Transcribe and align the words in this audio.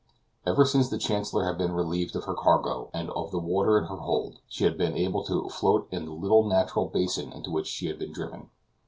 Ever 0.47 0.65
since 0.65 0.89
the 0.89 0.97
Chancellor 0.97 1.45
had 1.45 1.59
been 1.59 1.73
relieved 1.73 2.15
of 2.15 2.23
her 2.23 2.33
cargo, 2.33 2.89
and 2.91 3.11
of 3.11 3.29
the 3.29 3.37
water 3.37 3.77
in 3.77 3.83
her 3.83 3.97
hold, 3.97 4.39
she 4.49 4.63
had 4.63 4.75
been 4.75 4.97
able 4.97 5.23
to 5.25 5.47
float 5.49 5.87
in 5.91 6.05
the 6.05 6.11
little 6.11 6.43
natural 6.43 6.87
basin 6.87 7.31
into 7.31 7.51
which 7.51 7.67
she 7.67 7.85
had 7.85 7.99
been 7.99 8.11
driven. 8.11 8.49